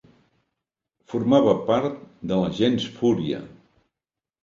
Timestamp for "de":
2.33-2.43